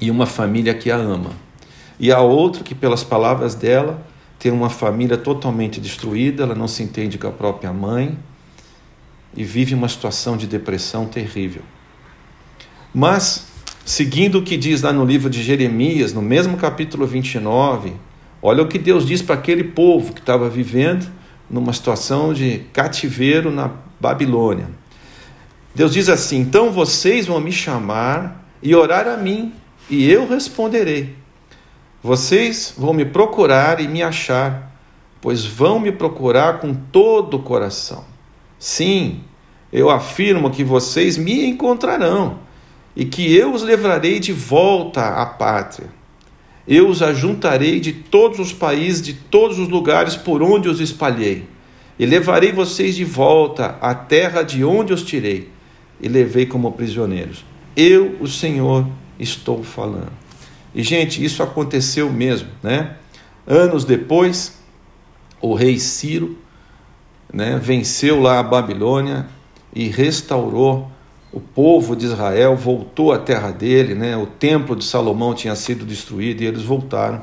e 0.00 0.10
uma 0.10 0.26
família 0.26 0.74
que 0.74 0.90
a 0.90 0.96
ama, 0.96 1.30
e 2.00 2.10
a 2.10 2.20
outra 2.20 2.62
que 2.62 2.74
pelas 2.74 3.04
palavras 3.04 3.54
dela 3.54 4.04
tem 4.38 4.50
uma 4.50 4.70
família 4.70 5.16
totalmente 5.16 5.80
destruída, 5.80 6.42
ela 6.42 6.54
não 6.54 6.68
se 6.68 6.82
entende 6.82 7.18
com 7.18 7.28
a 7.28 7.30
própria 7.30 7.72
mãe 7.72 8.18
e 9.36 9.44
vive 9.44 9.74
uma 9.74 9.88
situação 9.88 10.36
de 10.36 10.46
depressão 10.46 11.06
terrível. 11.06 11.62
Mas 12.92 13.53
Seguindo 13.84 14.38
o 14.38 14.42
que 14.42 14.56
diz 14.56 14.80
lá 14.80 14.94
no 14.94 15.04
livro 15.04 15.28
de 15.28 15.42
Jeremias, 15.42 16.14
no 16.14 16.22
mesmo 16.22 16.56
capítulo 16.56 17.06
29, 17.06 17.92
olha 18.40 18.62
o 18.62 18.66
que 18.66 18.78
Deus 18.78 19.04
diz 19.04 19.20
para 19.20 19.34
aquele 19.34 19.62
povo 19.62 20.14
que 20.14 20.20
estava 20.20 20.48
vivendo 20.48 21.06
numa 21.50 21.70
situação 21.70 22.32
de 22.32 22.60
cativeiro 22.72 23.50
na 23.50 23.70
Babilônia. 24.00 24.70
Deus 25.74 25.92
diz 25.92 26.08
assim: 26.08 26.40
Então 26.40 26.72
vocês 26.72 27.26
vão 27.26 27.38
me 27.40 27.52
chamar 27.52 28.48
e 28.62 28.74
orar 28.74 29.06
a 29.06 29.18
mim, 29.18 29.52
e 29.90 30.10
eu 30.10 30.26
responderei. 30.26 31.14
Vocês 32.02 32.72
vão 32.78 32.94
me 32.94 33.04
procurar 33.04 33.80
e 33.80 33.86
me 33.86 34.02
achar, 34.02 34.74
pois 35.20 35.44
vão 35.44 35.78
me 35.78 35.92
procurar 35.92 36.58
com 36.58 36.72
todo 36.72 37.36
o 37.36 37.42
coração. 37.42 38.02
Sim, 38.58 39.20
eu 39.70 39.90
afirmo 39.90 40.50
que 40.50 40.64
vocês 40.64 41.18
me 41.18 41.44
encontrarão 41.44 42.38
e 42.96 43.04
que 43.04 43.34
eu 43.34 43.52
os 43.52 43.62
levarei 43.62 44.20
de 44.20 44.32
volta 44.32 45.00
à 45.00 45.26
pátria. 45.26 45.88
Eu 46.66 46.88
os 46.88 47.02
ajuntarei 47.02 47.80
de 47.80 47.92
todos 47.92 48.38
os 48.38 48.52
países, 48.52 49.02
de 49.02 49.12
todos 49.12 49.58
os 49.58 49.68
lugares 49.68 50.16
por 50.16 50.42
onde 50.42 50.68
os 50.68 50.80
espalhei, 50.80 51.46
e 51.98 52.06
levarei 52.06 52.52
vocês 52.52 52.96
de 52.96 53.04
volta 53.04 53.76
à 53.80 53.94
terra 53.94 54.42
de 54.42 54.64
onde 54.64 54.92
os 54.92 55.02
tirei, 55.02 55.50
e 56.00 56.08
levei 56.08 56.46
como 56.46 56.72
prisioneiros. 56.72 57.44
Eu, 57.76 58.16
o 58.20 58.26
Senhor, 58.26 58.86
estou 59.18 59.62
falando. 59.62 60.12
E, 60.74 60.82
gente, 60.82 61.22
isso 61.24 61.42
aconteceu 61.42 62.10
mesmo, 62.10 62.48
né? 62.62 62.96
Anos 63.46 63.84
depois, 63.84 64.58
o 65.40 65.54
rei 65.54 65.78
Ciro 65.78 66.38
né, 67.32 67.60
venceu 67.62 68.20
lá 68.20 68.38
a 68.38 68.42
Babilônia 68.42 69.26
e 69.74 69.88
restaurou 69.88 70.90
o 71.34 71.40
povo 71.40 71.96
de 71.96 72.06
Israel 72.06 72.54
voltou 72.54 73.12
à 73.12 73.18
terra 73.18 73.50
dele, 73.50 73.92
né? 73.92 74.16
o 74.16 74.24
templo 74.24 74.76
de 74.76 74.84
Salomão 74.84 75.34
tinha 75.34 75.56
sido 75.56 75.84
destruído 75.84 76.42
e 76.42 76.46
eles 76.46 76.62
voltaram 76.62 77.22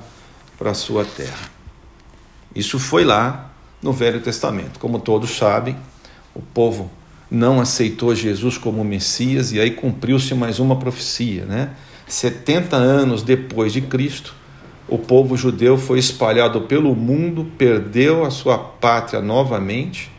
para 0.59 0.71
a 0.71 0.73
sua 0.73 1.05
terra. 1.05 1.49
Isso 2.53 2.77
foi 2.77 3.05
lá 3.05 3.53
no 3.81 3.93
Velho 3.93 4.19
Testamento. 4.19 4.79
Como 4.79 4.99
todos 4.99 5.37
sabem, 5.37 5.77
o 6.35 6.41
povo 6.41 6.91
não 7.31 7.61
aceitou 7.61 8.13
Jesus 8.13 8.57
como 8.57 8.83
Messias 8.83 9.53
e 9.53 9.61
aí 9.61 9.71
cumpriu-se 9.71 10.35
mais 10.35 10.59
uma 10.59 10.75
profecia. 10.75 11.45
Né? 11.45 11.69
70 12.05 12.75
anos 12.75 13.23
depois 13.23 13.71
de 13.71 13.79
Cristo, 13.79 14.35
o 14.89 14.97
povo 14.97 15.37
judeu 15.37 15.77
foi 15.77 15.99
espalhado 15.99 16.59
pelo 16.63 16.93
mundo, 16.93 17.49
perdeu 17.57 18.25
a 18.25 18.29
sua 18.29 18.57
pátria 18.59 19.21
novamente, 19.21 20.11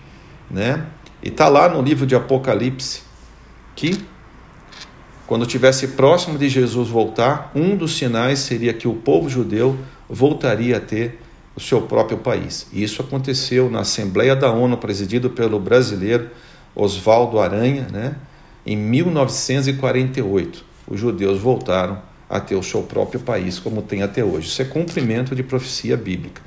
né? 0.50 0.86
e 1.22 1.28
está 1.28 1.46
lá 1.46 1.68
no 1.68 1.82
livro 1.82 2.06
de 2.06 2.14
Apocalipse 2.14 3.11
que, 3.74 3.98
quando 5.26 5.44
estivesse 5.44 5.88
próximo 5.88 6.38
de 6.38 6.48
Jesus 6.48 6.88
voltar, 6.88 7.50
um 7.54 7.76
dos 7.76 7.96
sinais 7.96 8.40
seria 8.40 8.72
que 8.72 8.86
o 8.86 8.94
povo 8.94 9.28
judeu 9.28 9.78
voltaria 10.08 10.76
a 10.76 10.80
ter 10.80 11.18
o 11.54 11.60
seu 11.60 11.82
próprio 11.82 12.18
país. 12.18 12.66
E 12.72 12.82
isso 12.82 13.02
aconteceu 13.02 13.70
na 13.70 13.80
Assembleia 13.80 14.34
da 14.34 14.50
ONU, 14.50 14.76
presidido 14.78 15.30
pelo 15.30 15.58
brasileiro 15.58 16.30
Oswaldo 16.74 17.38
Aranha, 17.38 17.86
né? 17.90 18.16
em 18.64 18.76
1948. 18.76 20.64
Os 20.86 20.98
judeus 20.98 21.40
voltaram 21.40 22.00
a 22.28 22.40
ter 22.40 22.54
o 22.54 22.62
seu 22.62 22.82
próprio 22.82 23.20
país, 23.20 23.58
como 23.58 23.82
tem 23.82 24.02
até 24.02 24.24
hoje. 24.24 24.48
Isso 24.48 24.62
é 24.62 24.64
cumprimento 24.64 25.34
de 25.34 25.42
profecia 25.42 25.96
bíblica. 25.96 26.40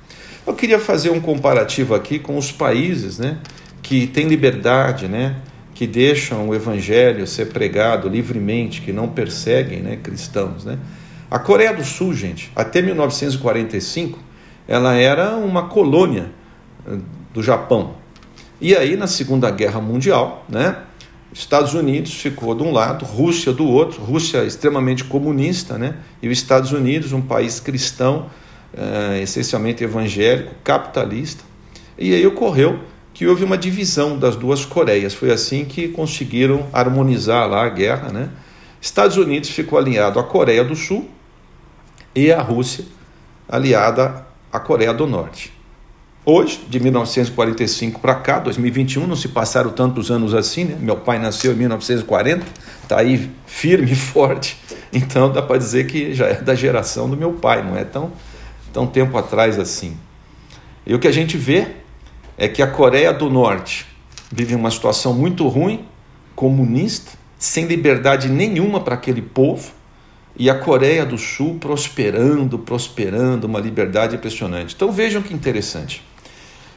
Eu 0.46 0.54
queria 0.54 0.80
fazer 0.80 1.10
um 1.12 1.20
comparativo 1.20 1.94
aqui 1.94 2.20
com 2.20 2.38
os 2.38 2.52
países 2.52 3.20
né, 3.20 3.38
que 3.82 4.08
têm 4.08 4.28
liberdade, 4.28 5.08
né, 5.08 5.36
que 5.76 5.86
deixam 5.86 6.48
o 6.48 6.56
evangelho 6.56 7.28
ser 7.28 7.48
pregado 7.48 8.08
livremente, 8.08 8.82
que 8.82 8.94
não 8.94 9.10
perseguem 9.10 9.82
né, 9.82 9.98
cristãos. 9.98 10.64
Né? 10.64 10.80
A 11.30 11.38
Coreia 11.38 11.74
do 11.74 11.84
Sul, 11.84 12.14
gente, 12.14 12.50
até 12.56 12.82
1945, 12.82 14.18
ela 14.66 14.96
era 14.96 15.36
uma 15.36 15.68
colônia 15.68 16.32
eh, 16.88 16.98
do 17.34 17.44
Japão. 17.44 17.96
E 18.62 18.74
aí, 18.74 18.96
na 18.96 19.06
Segunda 19.06 19.52
Guerra 19.52 19.82
Mundial, 19.82 20.46
né, 20.48 20.78
Estados 21.34 21.74
Unidos 21.74 22.14
ficou 22.14 22.56
de 22.56 22.64
um 22.64 22.72
lado, 22.72 23.04
Rússia 23.04 23.52
do 23.52 23.68
outro, 23.68 24.02
Rússia 24.02 24.46
extremamente 24.46 25.04
comunista, 25.04 25.78
né, 25.78 25.98
e 26.22 26.30
os 26.30 26.38
Estados 26.38 26.72
Unidos, 26.72 27.12
um 27.12 27.22
país 27.22 27.60
cristão, 27.60 28.28
é, 28.74 29.22
essencialmente 29.22 29.84
evangélico, 29.84 30.56
capitalista. 30.64 31.44
E 31.98 32.14
aí 32.14 32.26
ocorreu 32.26 32.80
que 33.16 33.26
houve 33.26 33.46
uma 33.46 33.58
divisão 33.58 34.20
das 34.20 34.36
duas 34.36 34.66
Coreias. 34.66 35.14
Foi 35.14 35.32
assim 35.32 35.64
que 35.64 35.88
conseguiram 35.88 36.68
harmonizar 36.74 37.50
lá 37.50 37.66
a 37.66 37.70
guerra. 37.70 38.12
Né? 38.12 38.30
Estados 38.82 39.16
Unidos 39.16 39.50
ficou 39.50 39.80
alinhado 39.80 40.20
à 40.20 40.24
Coreia 40.24 40.66
do 40.66 40.76
Sul 40.76 41.10
e 42.14 42.30
a 42.30 42.42
Rússia 42.42 42.84
aliada 43.48 44.28
à 44.52 44.60
Coreia 44.60 44.94
do 44.94 45.08
Norte. 45.08 45.54
Hoje, 46.26 46.60
de 46.68 46.78
1945 46.78 48.02
para 48.02 48.16
cá, 48.16 48.40
2021, 48.40 49.08
não 49.08 49.16
se 49.16 49.30
passaram 49.30 49.70
tantos 49.70 50.12
anos 50.12 50.34
assim, 50.34 50.66
né? 50.66 50.76
Meu 50.78 50.98
pai 50.98 51.18
nasceu 51.18 51.54
em 51.54 51.56
1940, 51.56 52.46
está 52.84 53.00
aí 53.00 53.30
firme 53.46 53.92
e 53.92 53.96
forte, 53.96 54.58
então 54.92 55.32
dá 55.32 55.42
para 55.42 55.58
dizer 55.58 55.86
que 55.86 56.14
já 56.14 56.26
é 56.26 56.42
da 56.42 56.56
geração 56.56 57.08
do 57.08 57.16
meu 57.16 57.34
pai, 57.34 57.64
não 57.64 57.78
é 57.78 57.86
tão, 57.86 58.12
tão 58.74 58.88
tempo 58.88 59.16
atrás 59.18 59.60
assim. 59.60 59.96
E 60.86 60.96
o 60.96 61.00
que 61.00 61.08
a 61.08 61.12
gente 61.12 61.38
vê 61.38 61.85
é 62.38 62.48
que 62.48 62.62
a 62.62 62.68
Coreia 62.68 63.14
do 63.14 63.30
Norte 63.30 63.86
vive 64.32 64.56
uma 64.56 64.72
situação 64.72 65.14
muito 65.14 65.48
ruim, 65.48 65.86
comunista, 66.36 67.12
sem 67.38 67.66
liberdade 67.66 68.28
nenhuma 68.28 68.82
para 68.82 68.96
aquele 68.96 69.22
povo, 69.22 69.72
e 70.38 70.50
a 70.50 70.56
Coreia 70.56 71.06
do 71.06 71.18
Sul 71.18 71.58
prosperando, 71.60 72.60
prosperando, 72.60 73.48
uma 73.48 73.60
liberdade 73.60 74.16
impressionante. 74.16 74.76
Então 74.76 74.92
vejam 74.92 75.22
que 75.22 75.34
interessante. 75.34 76.04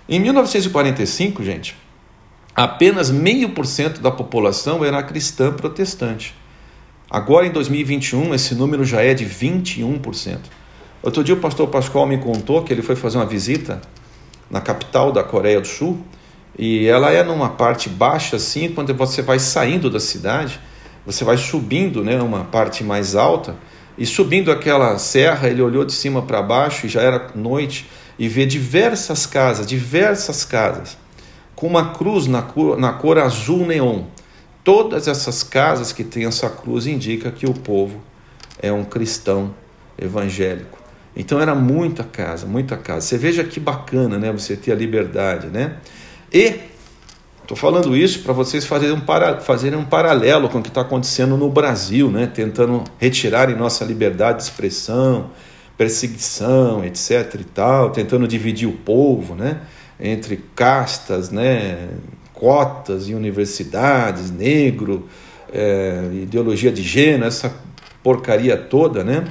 Em 0.08 0.20
1945, 0.20 1.42
gente, 1.42 1.76
apenas 2.54 3.10
meio 3.10 3.50
por 3.50 3.66
cento 3.66 4.00
da 4.00 4.10
população 4.10 4.84
era 4.84 5.02
cristã 5.02 5.52
protestante. 5.52 6.34
Agora, 7.10 7.46
em 7.46 7.50
2021, 7.50 8.34
esse 8.34 8.54
número 8.54 8.84
já 8.84 9.00
é 9.02 9.12
de 9.12 9.26
21%. 9.26 10.38
Outro 11.02 11.24
dia 11.24 11.34
o 11.34 11.38
pastor 11.38 11.68
Pascoal 11.68 12.06
me 12.06 12.18
contou 12.18 12.62
que 12.62 12.72
ele 12.72 12.82
foi 12.82 12.94
fazer 12.94 13.18
uma 13.18 13.26
visita 13.26 13.80
na 14.50 14.60
capital 14.60 15.12
da 15.12 15.22
Coreia 15.22 15.60
do 15.60 15.66
Sul, 15.66 15.98
e 16.58 16.86
ela 16.86 17.12
é 17.12 17.22
numa 17.22 17.50
parte 17.50 17.88
baixa 17.88 18.36
assim, 18.36 18.68
quando 18.70 18.92
você 18.94 19.22
vai 19.22 19.38
saindo 19.38 19.88
da 19.88 20.00
cidade, 20.00 20.58
você 21.06 21.24
vai 21.24 21.36
subindo, 21.36 22.02
né, 22.02 22.20
uma 22.20 22.44
parte 22.44 22.82
mais 22.82 23.14
alta, 23.14 23.54
e 23.96 24.06
subindo 24.06 24.52
aquela 24.52 24.96
serra, 24.98 25.48
ele 25.48 25.60
olhou 25.60 25.84
de 25.84 25.92
cima 25.92 26.22
para 26.22 26.40
baixo 26.40 26.86
e 26.86 26.88
já 26.88 27.00
era 27.00 27.30
noite 27.34 27.88
e 28.18 28.28
vê 28.28 28.46
diversas 28.46 29.26
casas, 29.26 29.66
diversas 29.66 30.44
casas, 30.44 30.96
com 31.54 31.66
uma 31.66 31.90
cruz 31.90 32.26
na 32.26 32.42
cor, 32.42 32.78
na 32.78 32.92
cor 32.92 33.18
azul 33.18 33.66
neon. 33.66 34.04
Todas 34.62 35.08
essas 35.08 35.42
casas 35.42 35.92
que 35.92 36.04
têm 36.04 36.26
essa 36.26 36.48
cruz 36.48 36.86
indica 36.86 37.30
que 37.30 37.46
o 37.46 37.54
povo 37.54 38.00
é 38.60 38.72
um 38.72 38.84
cristão 38.84 39.54
evangélico. 39.96 40.77
Então 41.18 41.40
era 41.40 41.52
muita 41.52 42.04
casa, 42.04 42.46
muita 42.46 42.76
casa. 42.76 43.00
Você 43.00 43.18
veja 43.18 43.42
que 43.42 43.58
bacana, 43.58 44.16
né? 44.16 44.30
Você 44.30 44.56
ter 44.56 44.70
a 44.70 44.74
liberdade, 44.76 45.48
né? 45.48 45.78
E 46.32 46.60
estou 47.42 47.56
falando 47.56 47.96
isso 47.96 48.20
para 48.22 48.32
vocês 48.32 48.64
fazerem 48.64 48.94
um, 48.94 49.00
para, 49.00 49.40
fazerem 49.40 49.76
um 49.76 49.84
paralelo 49.84 50.48
com 50.48 50.60
o 50.60 50.62
que 50.62 50.68
está 50.68 50.82
acontecendo 50.82 51.36
no 51.36 51.50
Brasil, 51.50 52.08
né? 52.08 52.30
Tentando 52.32 52.84
retirarem 52.98 53.56
nossa 53.56 53.84
liberdade 53.84 54.38
de 54.38 54.44
expressão, 54.44 55.32
perseguição, 55.76 56.84
etc. 56.84 57.34
e 57.40 57.44
tal, 57.44 57.90
tentando 57.90 58.28
dividir 58.28 58.68
o 58.68 58.72
povo, 58.72 59.34
né? 59.34 59.62
Entre 59.98 60.36
castas, 60.54 61.30
né? 61.30 61.88
Cotas 62.32 63.08
e 63.08 63.14
universidades, 63.14 64.30
negro, 64.30 65.08
é, 65.52 66.10
ideologia 66.12 66.70
de 66.70 66.82
gênero, 66.84 67.24
essa 67.24 67.52
porcaria 68.04 68.56
toda, 68.56 69.02
né? 69.02 69.24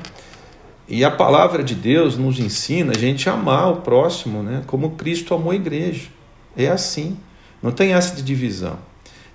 E 0.88 1.04
a 1.04 1.12
palavra 1.12 1.64
de 1.64 1.76
Deus 1.76 2.18
nos 2.18 2.40
ensina 2.40 2.94
a 2.96 2.98
gente 2.98 3.30
amar 3.30 3.72
o 3.72 3.78
próximo, 3.78 4.42
né? 4.42 4.64
como 4.66 4.92
Cristo 4.92 5.34
amou 5.34 5.52
a 5.52 5.56
igreja. 5.56 6.08
É 6.56 6.70
assim, 6.70 7.18
não 7.62 7.72
tem 7.72 7.94
essa 7.94 8.16
de 8.16 8.22
divisão. 8.22 8.80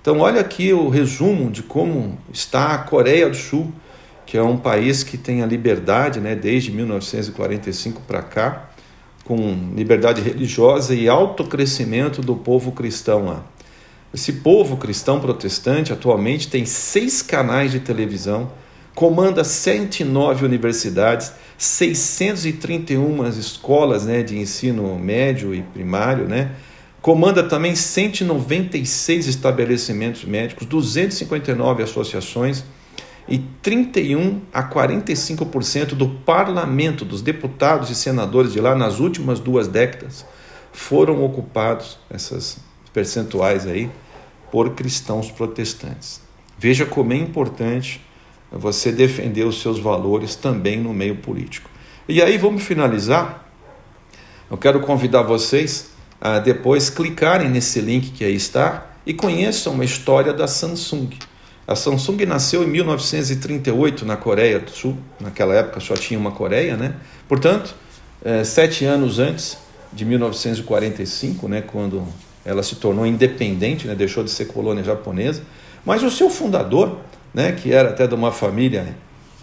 Então, 0.01 0.19
olha 0.19 0.41
aqui 0.41 0.73
o 0.73 0.89
resumo 0.89 1.51
de 1.51 1.63
como 1.63 2.17
está 2.33 2.73
a 2.73 2.77
Coreia 2.79 3.29
do 3.29 3.35
Sul. 3.35 3.71
que 4.25 4.37
é 4.37 4.41
um 4.41 4.57
país 4.57 5.03
que 5.03 5.17
tem 5.17 5.43
a 5.43 5.45
liberdade, 5.45 6.19
né, 6.19 6.33
desde 6.33 6.71
1945 6.71 8.01
para 8.01 8.21
cá, 8.21 8.69
com 9.23 9.73
liberdade 9.75 10.21
religiosa 10.21 10.95
e 10.95 11.07
alto 11.07 11.43
crescimento 11.43 12.21
do 12.21 12.35
povo 12.35 12.71
cristão 12.71 13.25
lá. 13.25 13.43
Esse 14.13 14.33
povo 14.33 14.77
cristão 14.77 15.19
protestante 15.19 15.91
atualmente 15.91 16.47
tem 16.47 16.65
seis 16.65 17.21
canais 17.21 17.71
de 17.71 17.79
televisão, 17.79 18.51
comanda 18.95 19.43
109 19.43 20.45
universidades, 20.45 21.33
631 21.57 23.27
escolas 23.27 24.05
né, 24.05 24.21
de 24.21 24.37
ensino 24.37 24.97
médio 24.99 25.53
e 25.53 25.61
primário, 25.61 26.27
né? 26.27 26.51
comanda 27.01 27.43
também 27.43 27.75
196 27.75 29.27
estabelecimentos 29.27 30.23
médicos, 30.23 30.65
259 30.65 31.83
associações 31.83 32.63
e 33.27 33.39
31 33.61 34.41
a 34.53 34.63
45% 34.63 35.95
do 35.95 36.07
parlamento, 36.07 37.03
dos 37.03 37.21
deputados 37.21 37.89
e 37.89 37.95
senadores 37.95 38.53
de 38.53 38.61
lá 38.61 38.73
nas 38.73 38.99
últimas 38.99 39.39
duas 39.39 39.67
décadas 39.67 40.25
foram 40.71 41.23
ocupados, 41.23 41.99
essas 42.09 42.57
percentuais 42.93 43.67
aí, 43.67 43.89
por 44.51 44.71
cristãos 44.71 45.29
protestantes. 45.29 46.21
Veja 46.57 46.85
como 46.85 47.11
é 47.11 47.17
importante 47.17 48.01
você 48.53 48.91
defender 48.91 49.43
os 49.43 49.61
seus 49.61 49.79
valores 49.79 50.35
também 50.35 50.79
no 50.79 50.93
meio 50.93 51.15
político. 51.15 51.69
E 52.07 52.21
aí 52.21 52.37
vamos 52.37 52.63
finalizar. 52.63 53.49
Eu 54.49 54.57
quero 54.57 54.79
convidar 54.81 55.23
vocês 55.23 55.91
a 56.21 56.39
depois 56.39 56.89
clicarem 56.89 57.49
nesse 57.49 57.81
link 57.81 58.11
que 58.11 58.23
aí 58.23 58.35
está 58.35 58.91
e 59.05 59.13
conheçam 59.13 59.79
a 59.81 59.85
história 59.85 60.31
da 60.31 60.47
Samsung. 60.47 61.09
A 61.65 61.75
Samsung 61.75 62.25
nasceu 62.25 62.63
em 62.63 62.67
1938 62.67 64.05
na 64.05 64.17
Coreia 64.17 64.59
do 64.59 64.69
Sul. 64.69 64.97
Naquela 65.19 65.55
época 65.55 65.79
só 65.79 65.95
tinha 65.95 66.19
uma 66.19 66.31
Coreia, 66.31 66.75
né? 66.75 66.95
Portanto, 67.27 67.73
é, 68.23 68.43
sete 68.43 68.85
anos 68.85 69.19
antes 69.19 69.57
de 69.91 70.05
1945, 70.05 71.47
né, 71.47 71.61
quando 71.61 72.05
ela 72.43 72.63
se 72.63 72.75
tornou 72.75 73.05
independente, 73.05 73.87
né, 73.87 73.95
deixou 73.95 74.23
de 74.23 74.31
ser 74.31 74.45
colônia 74.45 74.83
japonesa. 74.83 75.43
Mas 75.85 76.03
o 76.03 76.09
seu 76.09 76.29
fundador, 76.29 76.97
né, 77.33 77.51
que 77.51 77.73
era 77.73 77.89
até 77.89 78.05
de 78.07 78.13
uma 78.13 78.31
família 78.31 78.95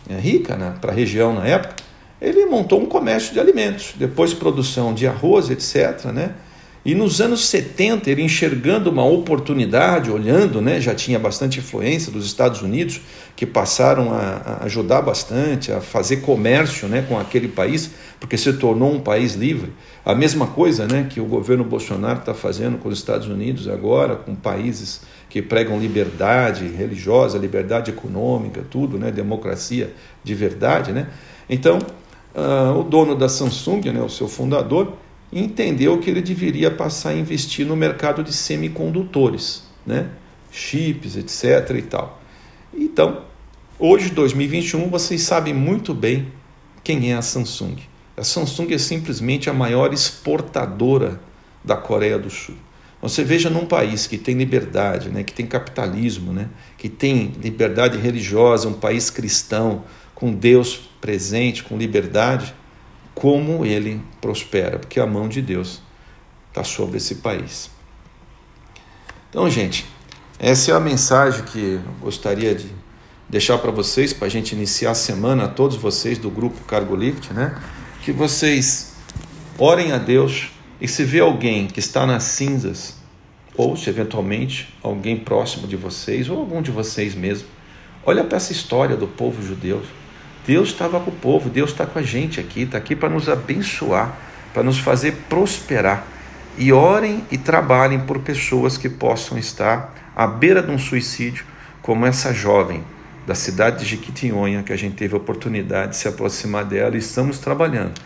é, 0.09 0.15
rica 0.15 0.57
né, 0.57 0.75
para 0.81 0.93
a 0.93 0.95
região 0.95 1.35
na 1.35 1.47
época, 1.47 1.77
ele 2.21 2.45
montou 2.47 2.81
um 2.81 2.87
comércio 2.87 3.33
de 3.33 3.41
alimentos, 3.41 3.95
depois 3.97 4.35
produção 4.35 4.93
de 4.93 5.07
arroz, 5.07 5.49
etc. 5.51 6.07
Né? 6.13 6.35
E 6.85 6.95
nos 6.95 7.21
anos 7.21 7.47
70, 7.47 8.11
ele 8.11 8.23
enxergando 8.23 8.91
uma 8.91 9.05
oportunidade, 9.05 10.11
olhando, 10.11 10.63
né, 10.63 10.81
já 10.81 10.95
tinha 10.95 11.19
bastante 11.19 11.59
influência 11.59 12.11
dos 12.11 12.25
Estados 12.25 12.63
Unidos, 12.63 13.01
que 13.37 13.45
passaram 13.45 14.13
a, 14.13 14.61
a 14.61 14.65
ajudar 14.65 15.03
bastante 15.03 15.73
a 15.73 15.81
fazer 15.81 16.19
comércio 16.19 16.89
né, 16.89 17.05
com 17.07 17.19
aquele 17.19 17.49
país, 17.49 17.91
porque 18.19 18.37
se 18.37 18.53
tornou 18.55 18.93
um 18.95 19.01
país 19.01 19.35
livre. 19.35 19.73
A 20.05 20.15
mesma 20.15 20.47
coisa 20.47 20.87
né, 20.87 21.07
que 21.09 21.21
o 21.21 21.27
governo 21.27 21.65
Bolsonaro 21.65 22.21
está 22.21 22.33
fazendo 22.33 22.79
com 22.79 22.89
os 22.89 22.99
Estados 22.99 23.29
Unidos 23.29 23.69
agora, 23.69 24.17
com 24.17 24.35
países 24.35 25.03
que 25.31 25.41
pregam 25.41 25.79
liberdade 25.79 26.67
religiosa, 26.67 27.39
liberdade 27.39 27.93
econômica, 27.93 28.65
tudo, 28.69 28.99
né, 28.99 29.13
democracia 29.13 29.95
de 30.25 30.35
verdade. 30.35 30.93
Né? 30.93 31.09
Então, 31.49 31.79
uh, 32.35 32.77
o 32.77 32.83
dono 32.83 33.15
da 33.15 33.29
Samsung, 33.29 33.81
né, 33.93 34.03
o 34.03 34.09
seu 34.09 34.27
fundador, 34.27 34.95
entendeu 35.33 35.99
que 35.99 36.11
ele 36.11 36.21
deveria 36.21 36.69
passar 36.69 37.11
a 37.11 37.15
investir 37.15 37.65
no 37.65 37.77
mercado 37.77 38.25
de 38.25 38.33
semicondutores, 38.33 39.63
né? 39.87 40.09
chips, 40.51 41.17
etc. 41.17 41.77
e 41.77 41.83
tal. 41.83 42.21
Então, 42.75 43.23
hoje, 43.79 44.11
2021, 44.11 44.91
vocês 44.91 45.23
sabem 45.23 45.55
muito 45.55 45.95
bem 45.95 46.27
quem 46.83 47.13
é 47.13 47.15
a 47.15 47.23
Samsung. 47.23 47.77
A 48.17 48.25
Samsung 48.25 48.75
é 48.75 48.79
simplesmente 48.79 49.49
a 49.49 49.53
maior 49.53 49.95
exportadora 49.95 51.21
da 51.65 51.77
Coreia 51.77 52.19
do 52.19 52.31
Sul. 52.31 52.57
Você 53.03 53.25
veja 53.25 53.49
num 53.49 53.65
país 53.65 54.07
que 54.07 54.19
tem 54.19 54.37
liberdade, 54.37 55.09
né, 55.09 55.23
que 55.23 55.33
tem 55.33 55.47
capitalismo, 55.47 56.33
né, 56.33 56.49
que 56.77 56.89
tem 56.89 57.33
liberdade 57.41 57.97
religiosa, 57.97 58.69
um 58.69 58.75
país 58.75 59.09
cristão, 59.09 59.85
com 60.15 60.35
Deus 60.35 60.91
presente, 61.01 61.63
com 61.63 61.79
liberdade, 61.79 62.55
como 63.15 63.65
ele 63.65 64.03
prospera, 64.21 64.79
porque 64.79 65.01
a 65.01 65.07
mão 65.07 65.29
de 65.29 65.41
Deus 65.41 65.81
está 66.49 66.63
sobre 66.63 66.99
esse 66.99 67.17
país. 67.17 67.71
Então, 69.31 69.49
gente, 69.49 69.87
essa 70.39 70.73
é 70.73 70.75
a 70.75 70.81
mensagem 70.81 71.45
que 71.45 71.59
eu 71.59 71.93
gostaria 72.01 72.55
de 72.55 72.69
deixar 73.29 73.59
para 73.59 73.71
vocês, 73.71 74.13
para 74.13 74.27
a 74.27 74.31
gente 74.31 74.55
iniciar 74.55 74.91
a 74.91 74.95
semana, 74.95 75.45
a 75.45 75.49
todos 75.49 75.77
vocês 75.77 76.19
do 76.19 76.31
grupo 76.31 76.65
Cargo 76.65 76.97
Lift, 76.97 77.33
né? 77.33 77.63
Que 78.03 78.11
vocês 78.11 78.95
orem 79.57 79.93
a 79.93 79.99
Deus 79.99 80.51
e 80.81 80.89
se 80.89 81.05
vê 81.05 81.21
alguém 81.21 81.67
que 81.67 81.81
está 81.81 82.07
nas 82.07 82.25
cinzas, 82.25 82.97
ou 83.57 83.77
se 83.77 83.91
eventualmente 83.91 84.75
alguém 84.83 85.17
próximo 85.17 85.67
de 85.67 85.77
vocês, 85.77 86.29
ou 86.29 86.39
algum 86.39 86.63
de 86.63 86.71
vocês 86.71 87.15
mesmo, 87.15 87.49
olha 88.05 88.25
para 88.25 88.37
essa 88.37 88.53
história 88.53 88.97
do 88.97 89.07
povo 89.07 89.43
judeu 89.43 89.83
Deus 90.47 90.71
estava 90.71 90.99
com 90.99 91.11
o 91.11 91.15
povo, 91.15 91.49
Deus 91.51 91.71
está 91.71 91.87
com 91.87 91.99
a 91.99 92.03
gente 92.03 92.41
aqui, 92.41 92.63
está 92.63 92.79
aqui 92.79 92.97
para 92.97 93.09
nos 93.09 93.29
abençoar, 93.29 94.17
para 94.53 94.63
nos 94.63 94.79
fazer 94.79 95.13
prosperar. 95.29 96.07
E 96.59 96.73
orem 96.73 97.25
e 97.31 97.39
trabalhem 97.39 98.01
por 98.01 98.19
pessoas 98.19 98.77
que 98.77 98.89
possam 98.89 99.39
estar 99.39 99.95
à 100.17 100.27
beira 100.27 100.63
de 100.63 100.71
um 100.71 100.79
suicídio, 100.79 101.45
como 101.81 102.05
essa 102.05 102.35
jovem 102.35 102.83
da 103.27 103.35
cidade 103.35 103.85
de 103.85 103.91
Jequitinhonha, 103.91 104.63
que 104.63 104.73
a 104.73 104.77
gente 104.77 104.97
teve 104.97 105.15
a 105.15 105.19
oportunidade 105.19 105.93
de 105.93 105.97
se 105.97 106.09
aproximar 106.09 106.65
dela 106.65 106.97
e 106.97 106.99
estamos 106.99 107.39
trabalhando 107.39 108.01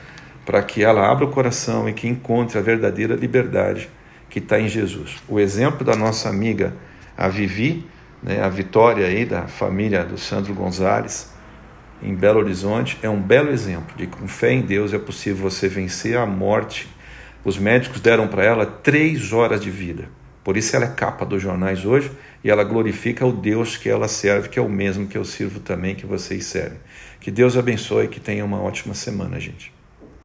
para 0.45 0.63
que 0.63 0.83
ela 0.83 1.11
abra 1.11 1.25
o 1.25 1.31
coração 1.31 1.89
e 1.89 1.93
que 1.93 2.09
encontre 2.09 2.59
a 2.59 2.63
verdadeira 2.63 3.15
liberdade 3.15 3.89
que 4.29 4.39
está 4.39 4.59
em 4.59 4.69
Jesus. 4.69 5.23
O 5.29 5.39
exemplo 5.39 5.85
da 5.85 5.95
nossa 5.95 6.29
amiga, 6.29 6.75
a 7.17 7.29
Vivi, 7.29 7.87
né, 8.23 8.43
a 8.43 8.49
Vitória 8.49 9.07
aí 9.07 9.25
da 9.25 9.47
família 9.47 10.05
do 10.05 10.19
Sandro 10.19 10.53
Gonzalez, 10.55 11.33
em 12.03 12.15
Belo 12.15 12.41
Horizonte 12.41 12.99
é 13.03 13.09
um 13.09 13.21
belo 13.21 13.51
exemplo 13.51 13.97
de 13.97 14.07
que 14.07 14.17
com 14.19 14.29
fé 14.29 14.53
em 14.53 14.61
Deus 14.61 14.93
é 14.93 14.99
possível 14.99 15.51
você 15.51 15.69
vencer 15.69 16.19
a 16.19 16.27
morte. 16.27 16.89
Os 17.45 17.57
médicos 17.57 18.01
deram 18.01 18.29
para 18.29 18.45
ela 18.45 18.67
três 18.67 19.33
horas 19.33 19.61
de 19.61 19.71
vida. 19.71 20.09
Por 20.43 20.57
isso 20.57 20.77
ela 20.77 20.85
é 20.85 20.89
capa 20.89 21.25
dos 21.25 21.41
jornais 21.41 21.87
hoje 21.87 22.13
e 22.43 22.51
ela 22.51 22.63
glorifica 22.63 23.25
o 23.25 23.33
Deus 23.33 23.79
que 23.79 23.89
ela 23.89 24.07
serve, 24.07 24.51
que 24.51 24.59
é 24.59 24.63
o 24.63 24.69
mesmo 24.69 25.07
que 25.07 25.17
eu 25.17 25.25
sirvo 25.25 25.61
também, 25.61 25.95
que 25.95 26.05
vocês 26.05 26.45
servem. 26.45 26.79
Que 27.21 27.31
Deus 27.31 27.57
abençoe 27.57 28.05
e 28.05 28.09
que 28.09 28.21
tenha 28.21 28.45
uma 28.45 28.61
ótima 28.61 28.93
semana, 28.93 29.41
gente. 29.41 29.74